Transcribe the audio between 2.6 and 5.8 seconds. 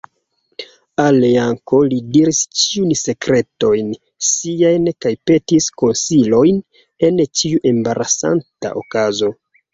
ĉiujn sekretojn siajn kaj petis